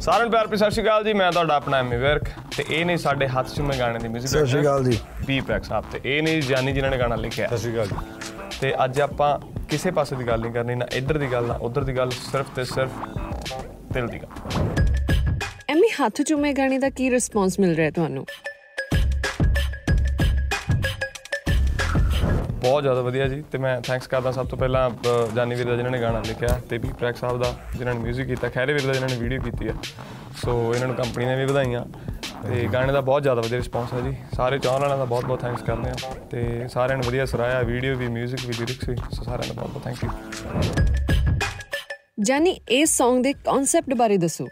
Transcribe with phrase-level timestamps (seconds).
[0.00, 2.84] ਸਾਰਿਆਂ ਨੂੰ ਪਿਆਰ ਭਰੀ ਸਤਿ ਸ਼੍ਰੀ ਅਕਾਲ ਜੀ। ਮੈਂ ਤੁਹਾਡਾ ਆਪਣਾ ਐਮੀ ਵਿਰਕ ਤੇ ਇਹ
[2.86, 5.84] ਨੇ ਸਾਡੇ ਹੱਥ 'ਚ ਮੈਂ ਗਾਣੇ ਦੀ 뮤직 ਸਤਿ ਸ਼੍ਰੀ ਅਕਾਲ ਜੀ। ਪੀ ਪ੍ਰੈਕ ਸਾਹਿਬ
[5.92, 9.38] ਤੇ ਇਹ ਨੇ ਜਾਨੀ ਜਿਨ੍ਹਾਂ ਨੇ ਗਾਣਾ ਲਿਖਿਆ। ਸਤਿ ਸ਼੍ਰੀ ਅਕਾਲ ਜੀ। ਤੇ ਅੱਜ ਆਪਾਂ
[9.70, 12.54] ਕਿਸੇ ਪਾਸੇ ਦੀ ਗੱਲ ਨਹੀਂ ਕਰਨੀ ਨਾ ਇੱਧਰ ਦੀ ਗੱਲ ਨਾ ਉੱਧਰ ਦੀ ਗੱਲ ਸਿਰਫ
[12.56, 12.90] ਤੇ ਸਿਰਫ
[13.92, 14.30] ਦਿਲ ਦੀ ਗੱਲ।
[15.68, 18.24] ਐਮੀ ਹੱਥ ਚੁੰਮੇ ਗਾਣੇ ਦਾ ਕੀ ਰਿਸਪੌਂਸ ਮਿਲ ਰਿਹਾ ਹੈ ਤੁਹਾਨੂੰ?
[22.59, 25.75] ਬਹੁਤ ਜ਼ਿਆਦਾ ਵਧੀਆ ਜੀ ਤੇ ਮੈਂ ਥੈਂਕਸ ਕਰਦਾ ਸਭ ਤੋਂ ਪਹਿਲਾਂ ਅ, ਜਾਨੀ ਵੀਰ ਦਾ
[25.75, 28.85] ਜਿਨ੍ਹਾਂ ਨੇ ਗਾਣਾ ਲਿਖਿਆ ਤੇ ਵੀ ਪ੍ਰੈਕ ਸਾਹਿਬ ਦਾ ਜਿਨ੍ਹਾਂ ਨੇ 뮤직 ਕੀਤਾ ਖੈਰੇ ਵੀਰ
[28.87, 29.73] ਦਾ ਜਿਨ੍ਹਾਂ ਨੇ ਵੀਡੀਓ ਕੀਤੀ ਹੈ
[30.45, 31.85] ਸੋ ਇਹਨਾਂ ਨੂੰ ਕੰਪਨੀ ਨੇ ਵੀ ਵਧਾਈਆਂ
[32.47, 35.41] ਤੇ ਗਾਣੇ ਦਾ ਬਹੁਤ ਜ਼ਿਆਦਾ ਵਧੀਆ ਰਿਸਪੌਂਸ ਹੈ ਜੀ ਸਾਰੇ ਚਾਹਣ ਵਾਲਿਆਂ ਦਾ ਬਹੁਤ ਬਹੁਤ
[35.41, 35.93] ਥੈਂਕਸ ਕਰਦੇ ਆ
[36.31, 39.71] ਤੇ ਸਾਰਿਆਂ ਨੇ ਵਧੀਆ ਸਰਾਇਆ ਵੀਡੀਓ ਵੀ 뮤직 ਵੀ ਲਿਰਿਕਸ ਵੀ ਸੋ ਸਾਰਿਆਂ ਦਾ ਬਹੁਤ
[39.71, 40.09] ਬਹੁਤ ਥੈਂਕ ਯੂ
[42.21, 44.47] ਜਾਨੀ ਇਸ Song ਦੇ ਕਨਸੈਪਟ ਬਾਰੇ ਦੱਸੋ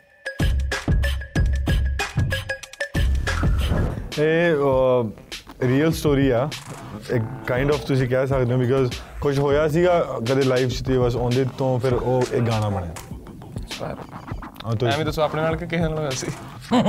[4.19, 4.55] ਇਹ
[5.67, 6.49] ਰੀਅਲ ਸਟੋਰੀ ਆ
[7.10, 9.98] ਇੱਕ ਕਾਈਂਡ ਆਫ ਤੁਸੀਂ ਕਹਿ ਸਕਦੇ ਹੋ ਬਿਕਾਜ਼ ਕੁਝ ਹੋਇਆ ਸੀਗਾ
[10.30, 12.94] ਕਦੇ ਲਾਈਫ 'ਚ ਤੇ ਬਸ ਉਹਦੇ ਤੋਂ ਫਿਰ ਉਹ ਇੱਕ ਗਾਣਾ ਬਣਿਆ।
[13.82, 16.26] ਹਾਂ ਤੁਸੀਂ ਐਵੇਂ ਦੱਸੋ ਆਪਣੇ ਨਾਲ ਕਿ ਕਿਸੇ ਨਾਲ ਹੋਇਆ ਸੀ?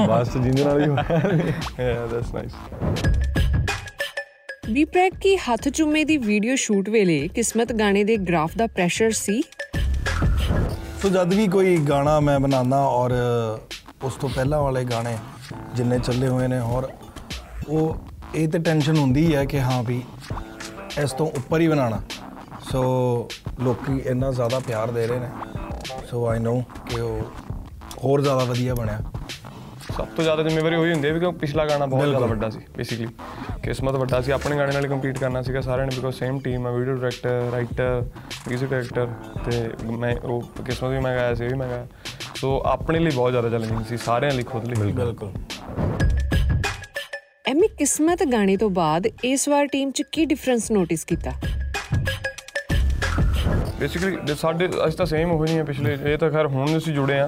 [0.08, 2.53] ਬਸ ਜਿੰਦੇ ਨਾਲ ਹੀ ਹੋਇਆ। ਯਾ ਦੈਟਸ ਨਾਈਸ
[4.70, 9.11] ਵੀ ਪ੍ਰੈਕ ਕੀ ਹੱਥ ਚੁੰਮੇ ਦੀ ਵੀਡੀਓ ਸ਼ੂਟ ਵੇਲੇ ਕਿਸਮਤ ਗਾਣੇ ਦੇ ਗ੍ਰਾਫ ਦਾ ਪ੍ਰੈਸ਼ਰ
[9.11, 9.42] ਸੀ?
[11.02, 13.14] ਸੋ ਜਦ ਵੀ ਕੋਈ ਗਾਣਾ ਮੈਂ ਬਣਾਉਂਦਾ ਔਰ
[14.04, 15.17] ਉਸ ਤੋਂ ਪਹਿਲਾਂ ਵਾਲੇ ਗਾਣੇ
[15.76, 16.89] ਜਿੰਨੇ ਚੱਲੇ ਹੋਏ ਨੇ ਔਰ
[17.67, 17.98] ਉਹ
[18.36, 20.02] ਇਹ ਤੇ ਟੈਨਸ਼ਨ ਹੁੰਦੀ ਹੈ ਕਿ ਹਾਂ ਵੀ
[21.04, 22.02] ਇਸ ਤੋਂ ਉੱਪਰ ਹੀ ਬਣਾਉਣਾ।
[22.72, 22.82] ਸੋ
[23.64, 25.30] ਲੋਕੀ ਇੰਨਾ ਜ਼ਿਆਦਾ ਪਿਆਰ ਦੇ ਰਹੇ ਨੇ।
[26.10, 27.22] ਸੋ ਆਈ ਨੋ ਕਿ ਉਹ
[28.04, 29.00] ਹੋਰ ਜ਼ਿਆਦਾ ਵਧੀਆ ਬਣਿਆ।
[29.98, 32.60] ਸਭ ਤੋਂ ਜ਼ਿਆਦਾ ਜ਼ਿੰਮੇਵਾਰੀ ਉਹੀ ਹੁੰਦੀ ਹੈ ਵੀ ਕਿਉਂ ਪਿਛਲਾ ਗਾਣਾ ਬਹੁਤ ਜ਼ਿਆਦਾ ਵੱਡਾ ਸੀ
[32.78, 33.08] ਬੇਸਿਕਲੀ
[33.64, 36.72] ਕਿਸਮਤ ਵੱਡਾ ਸੀ ਆਪਣੇ ਗਾਣੇ ਨਾਲ ਕੰਪੀਟ ਕਰਨਾ ਸੀਗਾ ਸਾਰਿਆਂ ਨੇ ਬਿਕੋਜ਼ ਸੇਮ ਟੀਮ ਹੈ
[36.72, 38.04] video director writer
[38.48, 39.08] music director
[39.46, 41.88] ਤੇ ਮੈਂ ਉਹ ਕਿਸਮਤ ਵੀ ਮੈਂ ਗਾਇਆ ਸੀ ਵੀ ਮੈਂ ਗਾਇਆ।
[42.36, 45.32] ਸੋ ਆਪਣੇ ਲਈ ਬਹੁਤ ਜ਼ਿਆਦਾ ਚੈਲੰਜਿੰਗ ਸੀ ਸਾਰਿਆਂ ਲਈ ਖੁਦ ਲਈ। ਬਿਲਕੁਲ।
[47.80, 51.32] ਕਿਸਮਤ ਗਾਣੇ ਤੋਂ ਬਾਅਦ ਇਸ ਵਾਰ ਟੀਮ 'ਚ ਕੀ ਡਿਫਰੈਂਸ ਨੋਟਿਸ ਕੀਤਾ?
[53.80, 57.28] ਬੇਸਿਕਲੀ ਸਾਡੇ ਅਸੀਂ ਤਾਂ ਸੇਮ ਹੋ ਨਹੀਂ ਪਿਛਲੇ ਇਹ ਤਾਂ ਖੈਰ ਹੁਣ ਅਸੀਂ ਜੁੜੇ ਆ।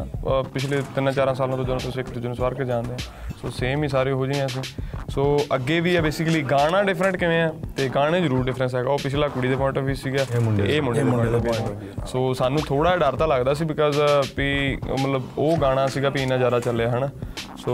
[0.54, 2.98] ਪਿਛਲੇ 3-4 ਸਾਲਾਂ ਤੋਂ ਜਦੋਂ ਤੁਸੀਂ ਇੱਕ ਦੂਜੇ ਨੂੰ ਸਵਾਰ ਕੇ ਜਾਣਦੇ ਆ।
[3.42, 4.64] ਸੋ ਸੇਮ ਹੀ ਸਾਰੇ ਹੋ ਜਿਹੇ ਅਸੀਂ।
[5.10, 5.24] ਸੋ
[5.56, 9.28] ਅੱਗੇ ਵੀ ਹੈ ਬੇਸਿਕਲੀ ਗਾਣਾ ਡਿਫਰੈਂਟ ਕਿਵੇਂ ਆ ਤੇ ਗਾਣੇ ਜ਼ਰੂਰ ਡਿਫਰੈਂਸ ਹੈਗਾ। ਉਹ ਪਿਛਲਾ
[9.28, 12.34] ਕੁੜੀ ਦੇ ਪੁਆਇੰਟ ਆਫ ਵੀ ਸੀਗਾ। ਇਹ ਮੁੰਡੇ ਤੇ ਇਹ ਮੁੰਡੇ ਇਹ ਦੇ view ਸੋ
[12.34, 14.00] ਸਾਨੂੰ ਥੋੜਾ ਡਰ ਤਾਂ ਲੱਗਦਾ ਸੀ ਬਿਕਾਜ਼
[14.38, 17.10] ਵੀ ਮਤਲਬ ਉਹ ਗਾਣਾ ਸੀਗਾ ਵੀ ਇੰਨਾ ਜ਼ਿਆਦਾ ਚੱਲਿਆ ਹਨਾ?
[17.62, 17.74] ਸੋ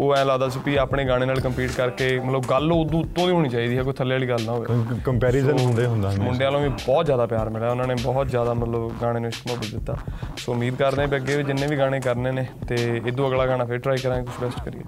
[0.00, 3.32] ਉਹ ਐ ਲੱਗਦਾ ਸੀ ਵੀ ਆਪਣੇ ਗਾਣੇ ਨਾਲ ਕੰਪੀਟ ਕਰਕੇ ਮਤਲਬ ਗੱਲ ਉਦੋਂ ਉੱਤੋਂ ਦੀ
[3.32, 4.66] ਹੋਣੀ ਚਾਹੀਦੀ ਹੈ ਕੋਈ ਥੱਲੇ ਵਾਲੀ ਗੱਲ ਨਾ ਹੋਵੇ।
[5.04, 8.92] ਕੰਪੈਰੀਜ਼ਨ ਹੁੰਦੇ ਹੁੰਦਾ। ਮੁੰਡਿਆਂ ਨੂੰ ਵੀ ਬਹੁਤ ਜ਼ਿਆਦਾ ਪਿਆਰ ਮਿਲਿਆ ਉਹਨਾਂ ਨੇ ਬਹੁਤ ਜ਼ਿਆਦਾ ਮਤਲਬ
[9.02, 9.96] ਗਾਣੇ ਨੂੰ ਮੁਹੱਬਤ ਦਿੱਤਾ।
[10.36, 13.46] ਸੋ ਉਮੀਦ ਕਰਦੇ ਹਾਂ ਵੀ ਅੱਗੇ ਵੀ ਜਿੰਨੇ ਵੀ ਗਾਣੇ ਕਰਨੇ ਨੇ ਤੇ ਇਦੋਂ ਅਗਲਾ
[13.46, 14.82] ਗਾਣਾ ਫਿਰ ਟਰਾਈ ਕਰਾਂਗੇ ਕੁਝ ਬੈਸਟ ਕਰੀਏ।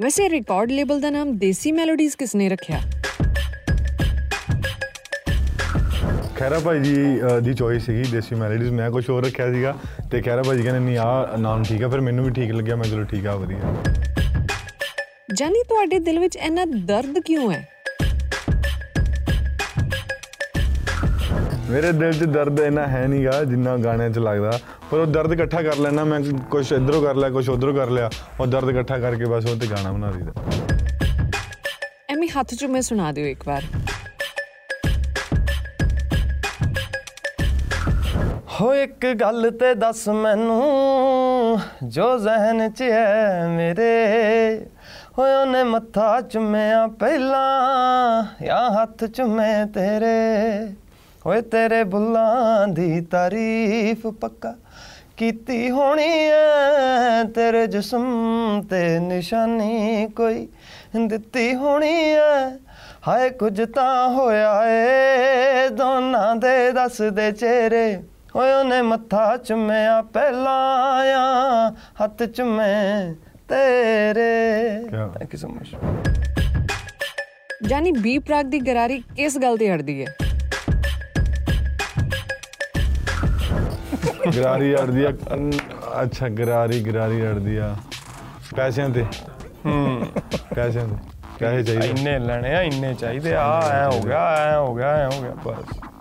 [0.00, 2.80] ਵੈਸੇ ਰਿਕਾਰਡ ਲੇਬਲ ਦਾ ਨਾਮ ਦੇਸੀ ਮੈਲੋਡੀਜ਼ ਕਿਸਨੇ ਰੱਖਿਆ?
[6.42, 6.94] ਖੈਰਾ ਭਾਈ ਜੀ
[7.42, 9.74] ਦੀ ਚੋਇਸ ਸੀਗੀ ਦੇਸੀ ਮੈਲੋਡੀਜ਼ ਮੈਂ ਕੁਝ ਹੋਰ ਰੱਖਿਆ ਸੀਗਾ
[10.10, 12.76] ਤੇ ਖੈਰਾ ਭਾਈ ਜੀ ਕਹਿੰਦੇ ਨਹੀਂ ਆਹ ਨਾਮ ਠੀਕ ਆ ਫਿਰ ਮੈਨੂੰ ਵੀ ਠੀਕ ਲੱਗਿਆ।
[12.76, 13.74] ਮੈਂ ਚਲੋ ਠੀਕ ਆ ਵਧੀਆ।
[15.34, 17.60] ਜਾਨੀ ਤੁਹਾਡੇ ਦਿਲ ਵਿੱਚ ਇੰਨਾ ਦਰਦ ਕਿਉਂ ਹੈ?
[21.70, 24.58] ਮੇਰੇ ਦਿਲ 'ਚ ਦਰਦ ਇੰਨਾ ਹੈ ਨਹੀਂਗਾ ਜਿੰਨਾ ਗਾਣਿਆਂ 'ਚ ਲੱਗਦਾ।
[24.90, 26.20] ਪਰ ਉਹ ਦਰਦ ਇਕੱਠਾ ਕਰ ਲੈਣਾ ਮੈਂ
[26.50, 28.10] ਕੁਝ ਇਧਰੋਂ ਕਰ ਲਿਆ ਕੁਝ ਉਧਰੋਂ ਕਰ ਲਿਆ।
[28.40, 30.32] ਉਹ ਦਰਦ ਇਕੱਠਾ ਕਰਕੇ ਬਸ ਉਹ ਤੇ ਗਾਣਾ ਬਣਾ ਦਈਦਾ।
[32.10, 33.62] ਐਮੀ ਹੱਥ ਚੁੰਮੇ ਸੁਣਾ ਦਿਓ ਇੱਕ ਵਾਰ।
[38.62, 44.66] ਹੋ ਇੱਕ ਗੱਲ ਤੇ ਦੱਸ ਮੈਨੂੰ, ਜੋ ਜ਼ਹਿਨ 'ਚ ਹੈ ਮੇਰੇ।
[45.18, 50.72] ਹੋਏ ਉਹਨੇ ਮੱਥਾ ਚੁੰਮਿਆ ਪਹਿਲਾਂ, ਜਾਂ ਹੱਥ ਚੁੰਮੇ ਤੇਰੇ।
[51.26, 54.54] ਹੋਏ ਤੇਰੇ ਬੁੱਲਾਂ ਦੀ ਤਾਰੀਫ ਪੱਕਾ
[55.16, 58.06] ਕੀਤੀ ਹੋਣੀ ਐ, ਤੇਰੇ ਜਿਸਮ
[58.70, 60.48] ਤੇ ਨਿਸ਼ਾਨੀ ਕੋਈ
[61.06, 62.48] ਦਿੱਤੀ ਹੋਣੀ ਐ।
[63.08, 68.00] ਹਾਏ ਕੁਝ ਤਾਂ ਹੋਇਆ ਏ, ਦੋਨਾਂ ਦੇ ਦੱਸਦੇ ਚਿਹਰੇ।
[68.36, 71.70] ਹੋਏ ਉਹਨੇ ਮੱਥਾ ਚੁੰਮਿਆ ਪਹਿਲਾਂ ਆ
[72.04, 72.64] ਹੱਥ ਚੁੰਮੇ
[73.48, 74.84] ਤੇਰੇ?
[74.90, 75.76] Thank you so much
[77.66, 80.14] Jaani B Praak ਦੀ ਗਰਾਰੀ ਕਿਸ ਗੱਲ ਤੇ ਅੜਦੀ ਹੈ?
[84.36, 85.10] ਗਰਾਰੀ ਅੜਦੀ ਆ
[86.02, 87.76] ਅੱਛਾ ਗਰਾਰੀ ਗਰਾਰੀ ਅੜਦੀ ਆ।
[88.56, 89.04] ਪੈਸਿਆਂ ਤੇ।
[89.66, 90.06] ਹੂੰ।
[90.54, 90.94] ਪੈਸਿਆਂ ਤੇ।
[91.40, 95.06] ਪੈਸੇ ਚਾਹੀਦੇ। ਇੰਨੇ ਲੈਣੇ ਆ ਇੰਨੇ ਚਾਹੀਦੇ ਆ ਐ ਹੋ ਗਿਆ ਐ ਹੋ ਗਿਆ ਐ
[95.06, 95.91] ਹੋ ਗਿਆ ਬਸ।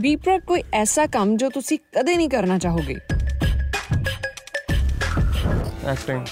[0.00, 2.94] ਬੀ ਪ੍ਰਾਗ ਕੋਈ ਐਸਾ ਕੰਮ ਜੋ ਤੁਸੀਂ ਕਦੇ ਨਹੀਂ ਕਰਨਾ ਚਾਹੋਗੇ?
[5.86, 6.26] ਐਕਟਿੰਗ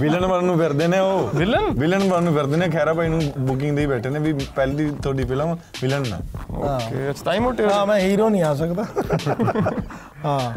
[0.00, 3.20] ਵਿਲਨ ਬਣਨ ਨੂੰ ਫਿਰਦੇ ਨੇ ਉਹ। ਵਿਲਨ ਵਿਲਨ ਬਣਨ ਨੂੰ ਫਿਰਦੇ ਨੇ। ਖੈਰਾ ਭਾਈ ਨੂੰ
[3.38, 6.18] ਬੁਕਿੰਗ ਦੇ ਹੀ ਬੈਠੇ ਨੇ ਵੀ ਪਹਿਲੀ ਤੁਹਾਡੀ ਫਿਲਮ ਵਿਲਨ ਨਾ
[6.50, 8.84] ਓਕੇ ਇਟਸ ਟਾਈਮ ਮੋਟਿਵ ਹਾਂ ਮੈਂ ਹੀਰੋ ਨਹੀਂ ਆ ਸਕਦਾ।
[10.24, 10.52] ਹਾਂ।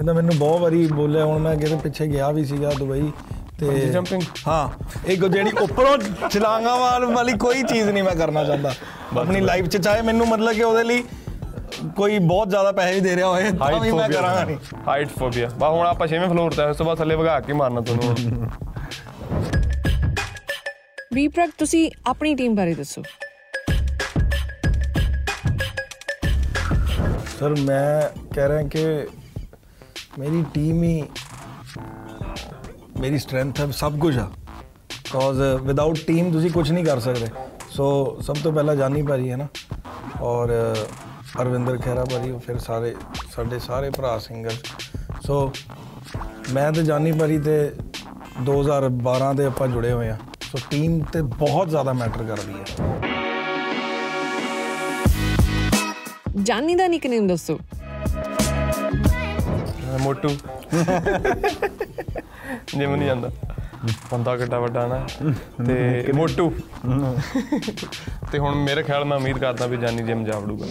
[0.00, 3.10] ਇਹਦਾ ਮੈਨੂੰ ਬਹੁਤ ਵਾਰੀ ਬੋਲਿਆ ਹੁਣ ਮੈਂ ਕਿਤੇ ਪਿੱਛੇ ਗਿਆ ਵੀ ਸੀਗਾ ਦੁਬਈ।
[3.70, 4.24] ਤੇ jumping?
[4.48, 4.68] ਹਾਂ
[5.06, 5.98] ਇੱਕ ਜਿਹੜੀ ਉੱਪਰੋਂ
[6.30, 8.74] ਛਲਾਂਗਾ ਵਾਲ ਵਾਲੀ ਕੋਈ ਚੀਜ਼ ਨਹੀਂ ਮੈਂ ਕਰਨਾ ਚਾਹੁੰਦਾ।
[9.18, 11.04] ਆਪਣੀ ਲਾਈਫ 'ਚ ਚਾਹੇ ਮੈਨੂੰ ਮਤਲਬ ਕਿ ਉਹਦੇ ਲਈ
[11.96, 14.56] ਕੋਈ ਬਹੁਤ ਜ਼ਿਆਦਾ ਪੈਸੇ ਵੀ ਦੇ ਰਿਹਾ ਹੋਏ ਤਾਂ ਵੀ ਮੈਂ ਕਰਾਂਗਾ ਨਹੀਂ।
[14.88, 17.80] ਹਾਈਟ ਫੋਬੀਆ ਬਾ ਹੁਣ ਆਪਾਂ 6ਵੇਂ ਫਲੋਰ ਤੇ ਉਸ ਤੋਂ ਬਾਅਦ ਥੱਲੇ ਵਗਾ ਕੇ ਮਾਰਨਾ
[17.80, 18.48] ਤੁਹਾਨੂੰ ਹੁਣ।
[21.14, 23.02] ਬੀ ਪ੍ਰਾਗ ਤੁਸੀਂ ਆਪਣੀ ਟੀਮ ਬਾਰੇ ਦੱਸੋ।
[27.38, 28.84] ਸਰ ਮੈਂ ਕਹਿ ਰਿਹਾ ਕਿ
[30.18, 31.04] ਮੇਰੀ ਟੀਮ ਹੀ
[33.00, 34.30] ਮੇਰੀ ਸਟਰੈਂਥ ਹੈ, ਸਭ ਕੁਝ ਆ।
[35.12, 37.26] ਕਾਜ਼ ਵਿਦਆਊਟ ਟੀਮ ਤੁਸੀਂ ਕੁਝ ਨਹੀਂ ਕਰ ਸਕਦੇ।
[37.70, 39.46] ਸੋ ਸਭ ਤੋਂ ਪਹਿਲਾਂ ਜਾਨੀ ਭਾਜੀ ਹੈ ਨਾ।
[40.20, 40.76] ਔਰ
[41.42, 42.94] ਅਰਵਿੰਦਰ ਖਹਿਰਾ ਭਾਜੀ ਉਹ ਫਿਰ ਸਾਰੇ,
[43.32, 44.52] ਸਾਡੇ ਸਾਰੇ ਭਰਾ ਸਿੰਗਰ
[45.22, 45.52] ਸੋ
[46.52, 47.72] ਮੈਂ ਤੇ ਜਾਨੀ ਭਾਜੀ ਤੇ
[48.42, 53.00] 2012 ਦੇ ਆਪਾਂ ਜੁੜੇ ਹੋਏ ਆ। ਸੋ ਟੀਮ ਤੇ ਬਹੁਤ ਜ਼ਿਆਦਾ ਮੈਟਰ ਕਰਦੀ ਹੈ।
[56.42, 57.58] ਜਾਨੀ ਦਾ ਨਿਕਨੇਮ ਦੱਸੋ।
[59.98, 60.28] ਮੋਟੂ।
[62.78, 63.30] ਜਿਮ ਨਹੀਂ ਜਾਂਦਾ
[64.12, 65.06] ਬੰਦਾ ਕਿੱਡਾ ਵੱਡਾ ਨਾ।
[65.66, 66.54] ਤੇ ਮੋਟੂ।
[68.32, 70.66] ਤੇ ਹੁਣ ਮੇਰੇ ਖਿਆਲ ਮੈਂ ਉਮੀਦ ਕਰਦਾ ਵੀ ਜਾਨੀ ਜਿਮ ਜਾ ਵੜੂਗਾ।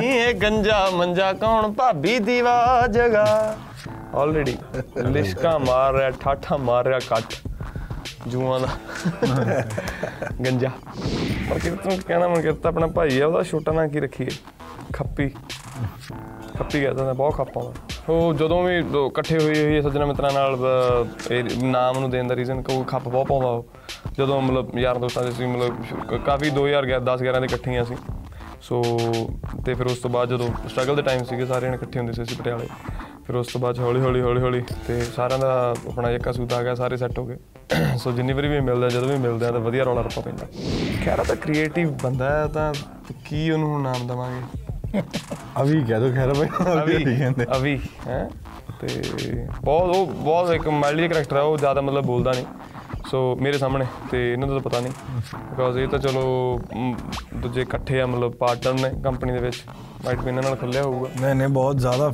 [0.00, 3.58] ਨੀ ਇਹ ਗੰਜਾ ਮੰਜਾ ਕੌਣ ਭਾਬੀ ਦੀਵਾ ਜਗਾ
[4.14, 4.56] ਆਲਰੇਡੀ
[4.96, 7.34] ਲਿਸ਼ਕਾ ਮਾਰ ਰਿਹਾ, ਠਾਠਾ ਮਾਰ ਰਿਹਾ ਕੱਟ।
[8.28, 8.68] ਜੂਆਂ ਦਾ।
[10.46, 10.70] ਗੰਜਾ।
[11.50, 14.28] ਪਰ ਕਿ ਤੂੰ ਕਹਿਣਾ ਮਨ ਕਰਤਾ ਆਪਣਾ ਭਾਈ ਆ, ਉਹਦਾ ਛੋਟਾ ਨਾਂ ਕੀ ਰੱਖੀਏ?
[14.92, 15.28] ਖੱਪੀ।
[16.58, 17.72] ਖੱਪੀ ਕਹਿੰਦਾ ਬਹੁਤ ਖੱਪਾ ਵਾ
[18.08, 22.26] ਉਹ ਜਦੋਂ ਵੀ ਦੋ ਇਕੱਠੇ ਹੋਏ ਹੋਏ ਸੱਜਣਾ ਮਿੱਤਰਾਂ ਨਾਲ ਅਹ, ਇਹ ਨਾਮ ਨੂੰ ਦੇਣ
[22.28, 23.66] ਦਾ ਰੀਜ਼ਨ ਕੋਈ ਖੱਪ ਬਹੁਤ ਪਾਉਂਦਾ ਉਹ।
[24.18, 25.76] ਜਦੋਂ ਮਤਲਬ ਯਾਰ ਦੋਸਤਾਂ ਦੇ ਸੀ ਮਤਲਬ
[26.08, 27.94] ਕ- ਕਾਫੀ 2010 11 ਦੇ ਇਕੱਠੀਆਂ ਸੀ
[28.62, 28.82] ਸੋ
[29.66, 32.22] ਤੇ ਫਿਰ ਉਸ ਤੋਂ ਬਾਅਦ ਜਦੋਂ ਸਟਰਗਲ ਦੇ ਟਾਈਮ ਸੀਗੇ ਸਾਰਿਆਂ ਨੇ ਇਕੱਠੇ ਹੁੰਦੇ ਸੀ
[32.22, 32.66] ਅਸੀਂ ਪਟਿਆਲੇ।
[33.26, 36.52] ਫਿਰ ਉਸ ਤੋਂ ਬਾਅਦ 'ਚ ਹੌਲੀ ਹੌਲੀ ਹੌਲੀ ਹੌਲੀ ਤੇ ਸਾਰਿਆਂ ਦਾ ਆਪਣਾ ਇੱਕਾ ਸੂਤ
[36.52, 37.36] ਆ ਗਿਆ ਸਾਰੇ ਸੈੱਟ ਹੋ ਗਏ।
[37.98, 40.46] ਸੋ ਜਿੰਨੀ ਵਾਰੀ ਵੀ ਮਿਲਦਾ ਜਦੋਂ ਵੀ ਮਿਲਦੇ ਆ ਤਾਂ ਵਧੀਆ ਰੌਲਾ ਰੱਪਾ ਪੈਂਦਾ।
[41.04, 42.74] ਖੈਰ ਤਾਂ ਕ੍ਰੀਏਟਿਵ ਬੰਦਾ ਹੈ ਤਾਂ
[43.24, 44.63] ਕੀ ਉਹਨੂੰ ਹੁਣ ਨਾਮ ਦੇਵਾਂਗੇ?
[45.62, 46.48] ਅਭੀ ਕਹਿ ਦੋ ਖੈਰ ਭਾਈ
[46.82, 47.46] ਅਵੀ ਕਹਿੰਦੇ?
[47.56, 48.28] ਅਵੀ ਹੈ?
[48.80, 48.88] ਤੇ
[49.64, 52.44] ਬਹੁਤ ਉਹ ਬਹੁਤ ਇੱਕ ਮਾਈਲਡ ਕਰੈਕਟਰ ਹੈ ਉਹ ਜ਼ਿਆਦਾ ਮਤਲਬ ਬੋਲਦਾ ਨਹੀਂ।
[53.10, 54.92] ਸੋ ਮੇਰੇ ਸਾਹਮਣੇ ਤੇ ਇਹਨਾਂ ਦਾ ਤਾਂ ਪਤਾ ਨਹੀਂ।
[55.50, 56.58] ਬਿਕੋਜ਼ ਇਹ ਤਾਂ ਚਲੋ
[57.42, 59.62] ਦੂਜੇ ਇਕੱਠੇ ਆ ਮਤਲਬ ਪਾਰਟਨਰ ਨੇ ਕੰਪਨੀ ਦੇ ਵਿੱਚ।
[60.04, 62.10] ਮਾਈਟ ਵੀ ਇਹਨਾਂ ਨਾਲ ਖੁੱਲਿਆ ਹੋਊਗਾ। ਨਹੀਂ ਨਹੀਂ ਬਹੁਤ ਜ਼ਿਆਦਾ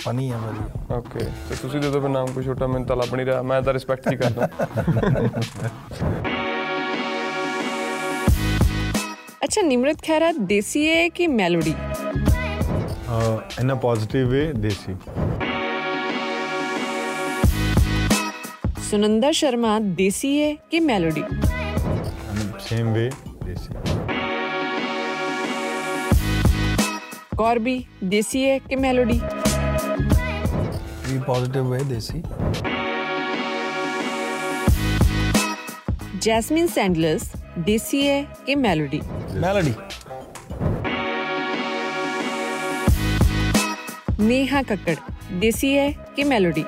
[0.00, 3.26] ਫਨੀ ਹੈ ਭਾਜੀ ਓਕੇ ਤੇ ਤੁਸੀਂ ਦੇ ਫਿਰ ਨਾਮ ਕੋਈ ਛੋਟਾ ਮੈਨੂੰ ਤਾਂ ਲੱਭ ਨਹੀਂ
[3.26, 4.48] ਰਿਹਾ। ਮੈਂ ਤਾਂ ਰਿਸਪੈਕਟ ਹੀ ਕਰਦਾ।
[9.42, 11.74] ਅੱਛਾ ਨਿਮਰਤ ਖਹਿਰਾ ਦੇਸੀ ਹੈ ਕਿ melody
[13.60, 14.94] in a positive way ਦੇਸੀ
[18.90, 23.10] ਸੁਨੰਦਾ ਸ਼ਰਮਾ ਦੇਸੀ ਹੈ ਕਿ ਮੈਲੋਡੀ ਇਨ ਸੇਮ ਵੇ
[23.44, 23.74] ਦੇਸੀ
[27.36, 29.20] ਕੌਰਬੀ ਦੇਸੀ ਹੈ ਕਿ ਮੈਲੋਡੀ
[31.08, 32.22] ਵੀ ਪੋਜ਼ਿਟਿਵ ਵੇ ਦੇਸੀ
[36.18, 39.00] ਜੈਸਮਿਨ ਸੈਂਡਲਸ ਦੇਸੀ ਹੈ ਕਿ ਮੈਲੋਡੀ
[39.34, 39.74] ਮੈਲੋਡੀ
[44.20, 44.96] ਨੇਹਾ ਕੱਕੜ
[45.32, 46.64] ਦੇਸੀ ਹੈ ਕਿ ਮੈਲੋਡੀ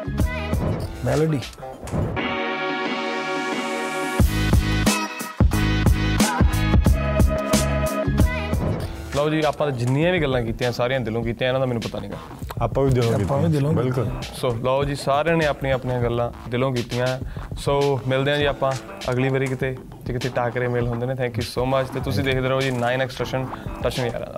[1.05, 1.41] ਮੈਲੋਡੀ
[9.17, 11.99] ਲਓ ਜੀ ਆਪਾਂ ਤਾਂ ਜਿੰਨੀਆਂ ਵੀ ਗੱਲਾਂ ਕੀਤੀਆਂ ਸਾਰੀਆਂ ਦਿਲੋਂ ਕੀਤੀਆਂ ਇਹਨਾਂ ਦਾ ਮੈਨੂੰ ਪਤਾ
[12.01, 12.17] ਨਹੀਂਗਾ।
[12.63, 16.51] ਆਪਾਂ ਵੀ ਦਿਲੋਂ ਆਪਾਂ ਵੀ ਦਿਲੋਂ ਬਿਲਕੁਲ। ਸੋ ਲਓ ਜੀ ਸਾਰਿਆਂ ਨੇ ਆਪਣੀਆਂ ਆਪਣੀਆਂ ਗੱਲਾਂ
[16.51, 17.07] ਦਿਲੋਂ ਕੀਤੀਆਂ।
[17.57, 18.73] ਸੋ ਮਿਲਦੇ ਹਾਂ ਜੀ ਆਪਾਂ
[19.11, 22.25] ਅਗਲੀ ਵਾਰੀ ਕਿਤੇ। ਜੇ ਕਿਤੇ ਟਾਕਰੇ ਮੇਲ ਹੁੰਦੇ ਨੇ। ਥੈਂਕ ਯੂ ਸੋ ਮਚ ਤੇ ਤੁਸੀਂ
[22.25, 23.47] ਦੇਖਦੇ ਰਹੋ ਜੀ 9 ਐਕਸਟ੍ਰੈਸ਼ਨ
[23.83, 24.34] ਟਸ਼ਨ ਯਾਰਾਂ ਦਾ